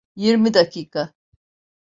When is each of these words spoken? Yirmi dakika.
Yirmi 0.15 0.53
dakika. 0.53 1.13